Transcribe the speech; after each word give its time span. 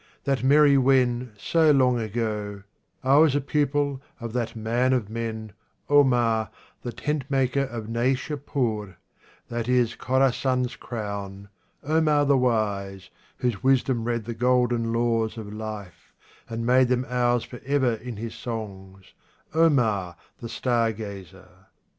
that 0.23 0.43
merry 0.43 0.79
When 0.79 1.31
so 1.37 1.69
long 1.69 1.99
ago— 1.99 2.63
I 3.03 3.17
was 3.17 3.35
a 3.35 3.39
pupil 3.39 4.01
of 4.19 4.33
that 4.33 4.55
man 4.55 4.93
of 4.93 5.11
men, 5.11 5.53
Omar, 5.89 6.49
the 6.81 6.91
Tent 6.91 7.25
Maker 7.29 7.65
of 7.65 7.85
Naishapur, 7.87 8.95
That 9.49 9.67
is 9.69 9.95
Khorassan's 9.95 10.75
crown, 10.75 11.49
Omar 11.83 12.25
the 12.25 12.35
wise, 12.35 13.11
Whose 13.37 13.61
wisdom 13.61 14.05
read 14.05 14.25
the 14.25 14.33
golden 14.33 14.91
laws 14.91 15.37
of 15.37 15.53
life, 15.53 16.11
And 16.49 16.65
made 16.65 16.87
them 16.87 17.05
ours 17.07 17.43
for 17.43 17.61
ever 17.63 17.93
in 17.93 18.17
his 18.17 18.33
songs, 18.33 19.13
Omar 19.53 20.15
the 20.39 20.49
star 20.49 20.91
gazer. 20.93 21.67